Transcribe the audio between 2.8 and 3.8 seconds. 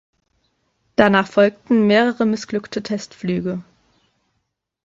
Testflüge.